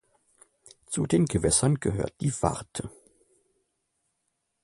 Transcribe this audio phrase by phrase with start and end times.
[0.87, 2.89] Zu den Gewässern gehört die Warthe.